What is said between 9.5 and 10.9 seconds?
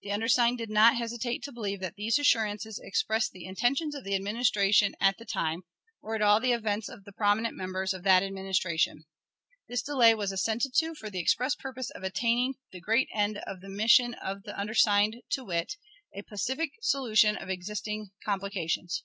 This delay was assented